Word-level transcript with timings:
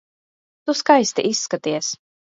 Tu 0.69 0.75
skaisti 0.79 1.27
izskaties. 1.33 1.95